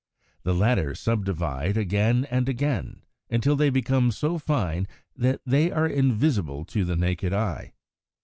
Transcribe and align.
The 0.41 0.55
latter 0.55 0.95
subdivide 0.95 1.77
again 1.77 2.25
and 2.31 2.49
again, 2.49 3.03
until 3.29 3.55
they 3.55 3.69
become 3.69 4.09
so 4.09 4.39
fine 4.39 4.87
that 5.15 5.41
they 5.45 5.69
are 5.71 5.85
invisible 5.85 6.65
to 6.65 6.83
the 6.83 6.95
naked 6.95 7.33
eye. 7.33 7.73